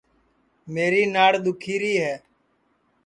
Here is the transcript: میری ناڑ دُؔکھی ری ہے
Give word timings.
میری 0.73 1.03
ناڑ 1.15 1.33
دُؔکھی 1.43 1.75
ری 1.81 1.93
ہے 2.03 2.15